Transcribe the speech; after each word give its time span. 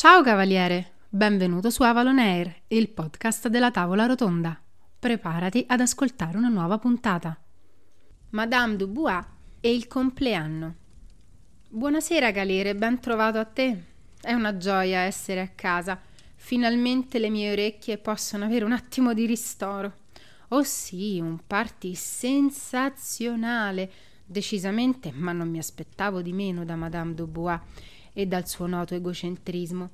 Ciao 0.00 0.22
cavaliere, 0.22 0.92
benvenuto 1.10 1.68
su 1.68 1.82
Avalon 1.82 2.18
Air, 2.18 2.62
il 2.68 2.88
podcast 2.88 3.48
della 3.48 3.70
tavola 3.70 4.06
rotonda. 4.06 4.58
Preparati 4.98 5.62
ad 5.68 5.80
ascoltare 5.80 6.38
una 6.38 6.48
nuova 6.48 6.78
puntata. 6.78 7.38
Madame 8.30 8.76
Dubois 8.76 9.22
e 9.60 9.74
il 9.74 9.86
compleanno. 9.88 10.74
Buonasera 11.68 12.32
Calere, 12.32 12.74
ben 12.74 12.98
trovato 12.98 13.36
a 13.36 13.44
te. 13.44 13.82
È 14.18 14.32
una 14.32 14.56
gioia 14.56 15.00
essere 15.00 15.40
a 15.42 15.48
casa. 15.48 16.00
Finalmente 16.34 17.18
le 17.18 17.28
mie 17.28 17.52
orecchie 17.52 17.98
possono 17.98 18.46
avere 18.46 18.64
un 18.64 18.72
attimo 18.72 19.12
di 19.12 19.26
ristoro. 19.26 19.96
Oh 20.48 20.62
sì, 20.62 21.20
un 21.20 21.40
party 21.46 21.94
sensazionale. 21.94 23.90
Decisamente, 24.24 25.12
ma 25.12 25.32
non 25.32 25.50
mi 25.50 25.58
aspettavo 25.58 26.22
di 26.22 26.32
meno 26.32 26.64
da 26.64 26.74
Madame 26.74 27.12
Dubois 27.12 27.60
e 28.20 28.26
dal 28.26 28.46
suo 28.46 28.66
noto 28.66 28.94
egocentrismo. 28.94 29.90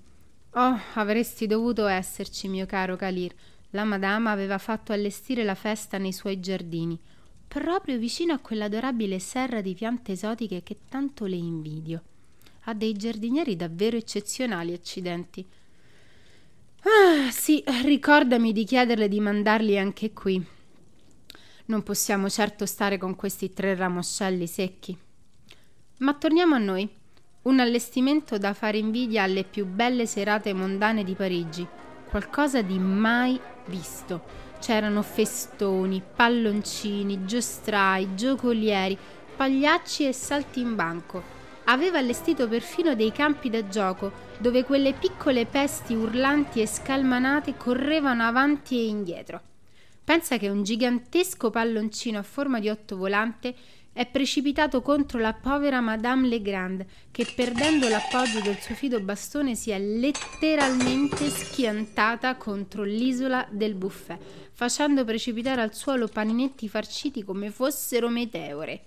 Oh, 0.50 0.80
avresti 0.94 1.46
dovuto 1.46 1.86
esserci, 1.86 2.48
mio 2.48 2.66
caro 2.66 2.96
Calir. 2.96 3.32
La 3.70 3.84
madama 3.84 4.32
aveva 4.32 4.58
fatto 4.58 4.92
allestire 4.92 5.44
la 5.44 5.54
festa 5.54 5.96
nei 5.98 6.12
suoi 6.12 6.40
giardini, 6.40 6.98
proprio 7.46 7.98
vicino 7.98 8.32
a 8.32 8.38
quell'adorabile 8.38 9.20
serra 9.20 9.60
di 9.60 9.74
piante 9.74 10.12
esotiche 10.12 10.64
che 10.64 10.78
tanto 10.88 11.26
le 11.26 11.36
invidio. 11.36 12.02
Ha 12.64 12.74
dei 12.74 12.94
giardinieri 12.94 13.54
davvero 13.54 13.96
eccezionali, 13.96 14.72
accidenti. 14.72 15.46
Ah, 16.80 17.30
sì, 17.30 17.62
ricordami 17.84 18.52
di 18.52 18.64
chiederle 18.64 19.06
di 19.06 19.20
mandarli 19.20 19.78
anche 19.78 20.12
qui. 20.12 20.44
Non 21.66 21.82
possiamo 21.84 22.28
certo 22.28 22.66
stare 22.66 22.98
con 22.98 23.14
questi 23.14 23.52
tre 23.52 23.76
ramoscelli 23.76 24.48
secchi. 24.48 24.98
Ma 25.98 26.14
torniamo 26.14 26.56
a 26.56 26.58
noi. 26.58 27.04
Un 27.46 27.60
allestimento 27.60 28.38
da 28.38 28.54
fare 28.54 28.78
invidia 28.78 29.22
alle 29.22 29.44
più 29.44 29.66
belle 29.66 30.04
serate 30.06 30.52
mondane 30.52 31.04
di 31.04 31.14
Parigi, 31.14 31.64
qualcosa 32.08 32.60
di 32.60 32.76
mai 32.76 33.40
visto. 33.66 34.20
C'erano 34.58 35.00
festoni, 35.02 36.02
palloncini, 36.16 37.24
giostrai, 37.24 38.16
giocolieri, 38.16 38.98
pagliacci 39.36 40.08
e 40.08 40.12
salti 40.12 40.58
in 40.58 40.74
banco. 40.74 41.22
Aveva 41.66 41.98
allestito 41.98 42.48
perfino 42.48 42.96
dei 42.96 43.12
campi 43.12 43.48
da 43.48 43.68
gioco, 43.68 44.10
dove 44.38 44.64
quelle 44.64 44.92
piccole 44.94 45.46
pesti 45.46 45.94
urlanti 45.94 46.60
e 46.60 46.66
scalmanate 46.66 47.56
correvano 47.56 48.24
avanti 48.24 48.76
e 48.76 48.86
indietro. 48.86 49.40
Pensa 50.02 50.36
che 50.36 50.48
un 50.48 50.64
gigantesco 50.64 51.50
palloncino 51.50 52.18
a 52.18 52.24
forma 52.24 52.58
di 52.58 52.68
ottovolante 52.68 53.54
è 53.96 54.04
precipitato 54.04 54.82
contro 54.82 55.18
la 55.18 55.32
povera 55.32 55.80
Madame 55.80 56.28
Legrand, 56.28 56.84
che 57.10 57.26
perdendo 57.34 57.88
l'appoggio 57.88 58.42
del 58.42 58.58
suo 58.58 58.74
fido 58.74 59.00
bastone 59.00 59.54
si 59.54 59.70
è 59.70 59.78
letteralmente 59.78 61.30
schiantata 61.30 62.36
contro 62.36 62.82
l'isola 62.82 63.48
del 63.50 63.74
buffet, 63.74 64.20
facendo 64.52 65.02
precipitare 65.06 65.62
al 65.62 65.74
suolo 65.74 66.08
paninetti 66.08 66.68
farciti 66.68 67.24
come 67.24 67.50
fossero 67.50 68.10
meteore. 68.10 68.82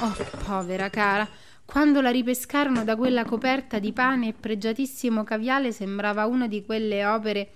Oh, 0.00 0.16
povera 0.46 0.88
cara! 0.88 1.28
Quando 1.66 2.00
la 2.00 2.08
ripescarono 2.08 2.84
da 2.84 2.96
quella 2.96 3.26
coperta 3.26 3.78
di 3.78 3.92
pane 3.92 4.28
e 4.28 4.32
pregiatissimo 4.32 5.24
caviale 5.24 5.72
sembrava 5.72 6.24
una 6.24 6.48
di 6.48 6.64
quelle 6.64 7.04
opere 7.04 7.52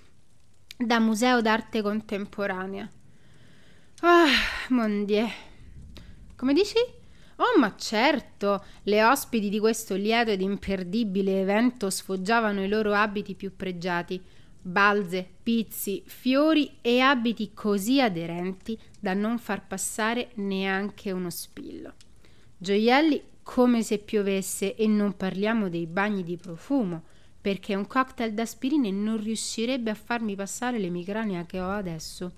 da 0.77 1.01
museo 1.01 1.41
d'arte 1.41 1.81
contemporanea. 1.81 2.87
Ah, 4.01 4.27
mon 4.69 5.07
Dieu! 5.07 5.52
Come 6.43 6.55
dici? 6.55 6.75
Oh, 7.37 7.57
ma 7.61 7.77
certo! 7.77 8.65
Le 8.83 9.05
ospiti 9.05 9.49
di 9.49 9.61
questo 9.61 9.95
lieto 9.95 10.33
ed 10.33 10.41
imperdibile 10.41 11.41
evento 11.41 11.89
sfoggiavano 11.89 12.65
i 12.65 12.69
loro 12.69 12.95
abiti 12.95 13.37
più 13.37 13.55
pregiati, 13.55 14.21
balze, 14.61 15.25
pizzi, 15.41 16.03
fiori 16.05 16.79
e 16.81 16.99
abiti 16.99 17.53
così 17.55 18.01
aderenti 18.01 18.77
da 18.99 19.15
non 19.15 19.39
far 19.39 19.69
passare 19.69 20.31
neanche 20.35 21.13
uno 21.13 21.31
spillo. 21.31 21.93
Gioielli 22.59 23.23
come 23.45 23.85
se 23.85 23.99
piovesse 23.99 24.75
e 24.75 24.89
non 24.89 25.17
parliamo 25.17 25.69
dei 25.69 25.87
bagni 25.87 26.25
di 26.25 26.37
profumo, 26.37 27.05
perché 27.41 27.77
un 27.77 27.87
cocktail 27.87 28.35
d'aspirine 28.35 28.91
non 28.91 29.17
riuscirebbe 29.23 29.91
a 29.91 29.95
farmi 29.95 30.35
passare 30.35 30.81
l'emicrania 30.81 31.47
che 31.47 31.61
ho 31.61 31.71
adesso. 31.71 32.33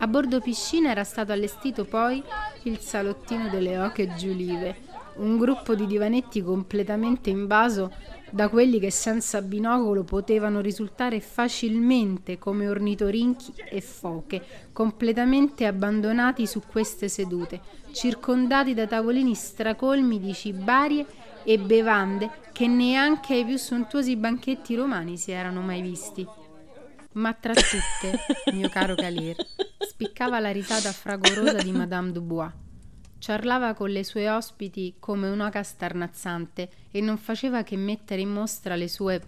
A 0.00 0.06
bordo 0.06 0.40
piscina 0.40 0.90
era 0.90 1.02
stato 1.02 1.32
allestito 1.32 1.84
poi 1.84 2.22
il 2.62 2.78
salottino 2.78 3.48
delle 3.48 3.78
oche 3.78 4.14
giulive, 4.14 4.76
un 5.16 5.36
gruppo 5.36 5.74
di 5.74 5.86
divanetti 5.86 6.40
completamente 6.40 7.30
invaso 7.30 7.92
da 8.30 8.48
quelli 8.48 8.78
che 8.78 8.92
senza 8.92 9.42
binocolo 9.42 10.04
potevano 10.04 10.60
risultare 10.60 11.18
facilmente 11.18 12.38
come 12.38 12.68
ornitorinchi 12.68 13.52
e 13.68 13.80
foche, 13.80 14.40
completamente 14.72 15.66
abbandonati 15.66 16.46
su 16.46 16.62
queste 16.70 17.08
sedute, 17.08 17.60
circondati 17.90 18.74
da 18.74 18.86
tavolini 18.86 19.34
stracolmi 19.34 20.20
di 20.20 20.32
cibarie 20.32 21.06
e 21.42 21.58
bevande 21.58 22.30
che 22.52 22.68
neanche 22.68 23.34
ai 23.34 23.44
più 23.44 23.56
sontuosi 23.56 24.14
banchetti 24.14 24.76
romani 24.76 25.16
si 25.16 25.32
erano 25.32 25.60
mai 25.60 25.82
visti. 25.82 26.37
Ma 27.18 27.34
tra 27.34 27.52
tutte, 27.52 28.52
mio 28.52 28.68
caro 28.68 28.94
Calir, 28.94 29.36
spiccava 29.80 30.38
la 30.38 30.52
risata 30.52 30.92
fragorosa 30.92 31.60
di 31.60 31.72
Madame 31.72 32.12
Dubois. 32.12 32.52
Ciarlava 33.18 33.74
con 33.74 33.90
le 33.90 34.04
sue 34.04 34.30
ospiti 34.30 34.94
come 35.00 35.28
un'oca 35.28 35.64
starnazzante 35.64 36.70
e 36.92 37.00
non 37.00 37.18
faceva 37.18 37.64
che 37.64 37.76
mettere 37.76 38.20
in 38.20 38.30
mostra 38.30 38.76
le 38.76 38.86
sue, 38.86 39.20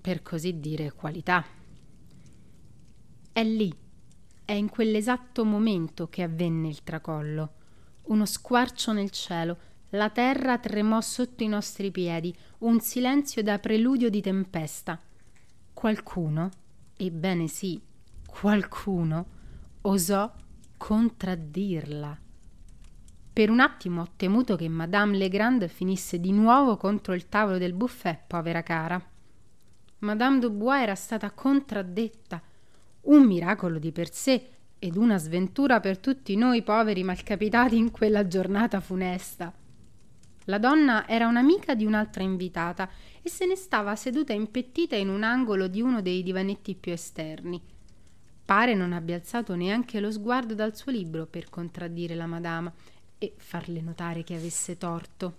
per 0.00 0.22
così 0.22 0.60
dire, 0.60 0.92
qualità. 0.92 1.44
È 3.32 3.42
lì, 3.42 3.74
è 4.44 4.52
in 4.52 4.68
quell'esatto 4.68 5.44
momento 5.44 6.08
che 6.08 6.22
avvenne 6.22 6.68
il 6.68 6.84
tracollo. 6.84 7.52
Uno 8.02 8.24
squarcio 8.24 8.92
nel 8.92 9.10
cielo, 9.10 9.58
la 9.90 10.10
terra 10.10 10.56
tremò 10.58 11.00
sotto 11.00 11.42
i 11.42 11.48
nostri 11.48 11.90
piedi, 11.90 12.32
un 12.58 12.78
silenzio 12.78 13.42
da 13.42 13.58
preludio 13.58 14.08
di 14.08 14.20
tempesta. 14.20 15.00
Qualcuno, 15.72 16.50
ebbene 17.06 17.48
sì, 17.48 17.80
qualcuno, 18.26 19.26
osò 19.82 20.32
contraddirla. 20.76 22.18
Per 23.32 23.50
un 23.50 23.60
attimo 23.60 24.02
ho 24.02 24.08
temuto 24.14 24.56
che 24.56 24.68
Madame 24.68 25.16
Legrand 25.16 25.66
finisse 25.68 26.20
di 26.20 26.32
nuovo 26.32 26.76
contro 26.76 27.14
il 27.14 27.28
tavolo 27.28 27.58
del 27.58 27.72
buffet, 27.72 28.24
povera 28.26 28.62
cara. 28.62 29.02
Madame 30.00 30.38
Dubois 30.38 30.82
era 30.82 30.94
stata 30.94 31.30
contraddetta, 31.30 32.42
un 33.02 33.24
miracolo 33.24 33.78
di 33.78 33.90
per 33.90 34.12
sé 34.12 34.48
ed 34.78 34.96
una 34.96 35.16
sventura 35.16 35.80
per 35.80 35.98
tutti 35.98 36.36
noi 36.36 36.62
poveri 36.62 37.02
malcapitati 37.04 37.76
in 37.76 37.90
quella 37.90 38.26
giornata 38.26 38.80
funesta. 38.80 39.52
La 40.46 40.58
donna 40.58 41.06
era 41.06 41.28
un'amica 41.28 41.74
di 41.74 41.84
un'altra 41.84 42.22
invitata 42.22 42.88
e 43.22 43.28
se 43.28 43.46
ne 43.46 43.54
stava 43.54 43.94
seduta 43.94 44.32
impettita 44.32 44.96
in 44.96 45.08
un 45.08 45.22
angolo 45.22 45.68
di 45.68 45.80
uno 45.80 46.02
dei 46.02 46.22
divanetti 46.22 46.74
più 46.74 46.92
esterni. 46.92 47.60
Pare 48.44 48.74
non 48.74 48.92
abbia 48.92 49.14
alzato 49.14 49.54
neanche 49.54 50.00
lo 50.00 50.10
sguardo 50.10 50.54
dal 50.54 50.76
suo 50.76 50.90
libro 50.90 51.26
per 51.26 51.48
contraddire 51.48 52.14
la 52.14 52.26
madama 52.26 52.72
e 53.18 53.34
farle 53.36 53.80
notare 53.80 54.24
che 54.24 54.34
avesse 54.34 54.76
torto. 54.76 55.36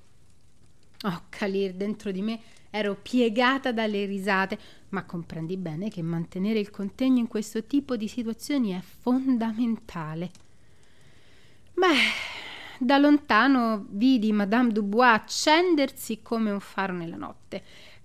Oh, 1.03 1.23
Calir, 1.27 1.73
dentro 1.73 2.11
di 2.11 2.21
me 2.21 2.39
ero 2.69 2.95
piegata 2.95 3.73
dalle 3.73 4.05
risate, 4.05 4.57
ma 4.89 5.03
comprendi 5.03 5.57
bene 5.57 5.89
che 5.89 6.01
mantenere 6.01 6.59
il 6.59 6.69
contegno 6.69 7.19
in 7.19 7.27
questo 7.27 7.65
tipo 7.65 7.97
di 7.97 8.07
situazioni 8.07 8.71
è 8.71 8.79
fondamentale. 8.79 10.31
Beh, 11.73 12.32
da 12.83 12.97
lontano 12.97 13.85
vidi 13.89 14.31
Madame 14.31 14.71
Dubois 14.71 15.13
accendersi 15.13 16.21
come 16.21 16.51
un 16.51 16.59
faro 16.59 16.93
nella 16.93 17.17
notte 17.17 17.63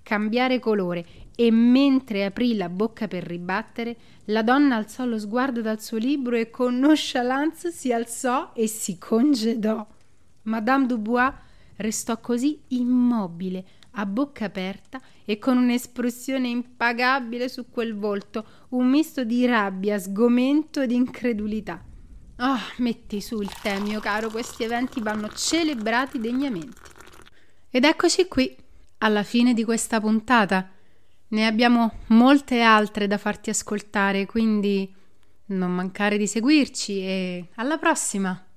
cambiare 0.09 0.59
colore 0.59 1.05
e 1.37 1.51
mentre 1.51 2.25
aprì 2.25 2.57
la 2.57 2.71
bocca 2.71 3.07
per 3.07 3.25
ribattere, 3.25 3.97
la 4.25 4.43
donna 4.43 4.77
alzò 4.77 5.05
lo 5.05 5.19
sguardo 5.19 5.61
dal 5.61 5.83
suo 5.83 5.99
libro 5.99 6.35
e 6.35 6.49
con 6.49 6.79
nonchalance 6.79 7.71
si 7.71 7.93
alzò 7.93 8.53
e 8.55 8.67
si 8.69 8.97
congedò. 8.97 9.87
Madame 10.45 10.87
Dubois 10.87 11.31
restò 11.77 12.19
così 12.21 12.59
immobile, 12.69 13.67
a 13.93 14.07
bocca 14.07 14.47
aperta 14.47 14.99
e 15.27 15.39
con 15.39 15.59
un'espressione 15.59 16.49
impagabile 16.49 17.51
su 17.51 17.69
quel 17.69 17.95
volto, 17.95 18.47
un 18.71 18.89
misto 18.89 19.25
di 19.25 19.45
rabbia, 19.45 19.99
sgomento 19.99 20.81
ed 20.81 20.91
incredulità. 20.91 21.85
Ah, 22.41 22.61
metti 22.77 23.21
su 23.21 23.41
il 23.41 23.51
tè, 23.51 23.81
mio 23.81 23.99
caro, 23.99 24.31
questi 24.31 24.63
eventi 24.63 25.01
vanno 25.01 25.29
celebrati 25.29 26.21
degnamente. 26.21 26.81
Ed 27.69 27.85
eccoci 27.85 28.29
qui 28.29 28.57
alla 28.99 29.25
fine 29.25 29.55
di 29.55 29.65
questa 29.65 30.01
puntata. 30.01 30.71
Ne 31.29 31.47
abbiamo 31.47 32.05
molte 32.09 32.61
altre 32.61 33.09
da 33.09 33.19
farti 33.19 33.51
ascoltare, 33.51 34.27
quindi 34.27 34.95
non 35.47 35.73
mancare 35.73 36.17
di 36.17 36.29
seguirci 36.29 37.01
e 37.01 37.49
alla 37.57 37.77
prossima! 37.77 38.48